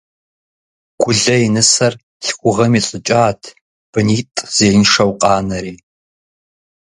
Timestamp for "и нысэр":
1.45-1.93